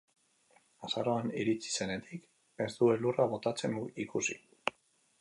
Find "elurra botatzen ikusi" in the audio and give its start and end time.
2.97-4.43